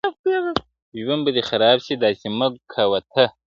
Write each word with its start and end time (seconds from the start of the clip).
ه 0.03 0.05
ژوند 1.01 1.21
به 1.25 1.31
دي 1.35 1.41
خراب 1.49 1.77
سي 1.85 1.93
داسي 2.01 2.27
مه 2.37 2.47
كــوه 2.73 2.99
تـه. 3.11 3.25